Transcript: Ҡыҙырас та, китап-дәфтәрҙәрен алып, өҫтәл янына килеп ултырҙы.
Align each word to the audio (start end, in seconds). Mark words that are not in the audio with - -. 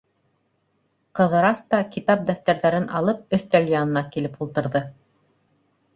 Ҡыҙырас 1.19 1.61
та, 1.73 1.81
китап-дәфтәрҙәрен 1.97 2.89
алып, 3.01 3.23
өҫтәл 3.39 3.71
янына 3.75 4.07
килеп 4.17 4.45
ултырҙы. 4.47 4.87